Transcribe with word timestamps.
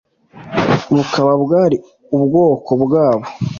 bukaba 0.95 1.33
bwari 1.43 1.77
ubwoko 2.15 2.71
bwabo 2.83 3.25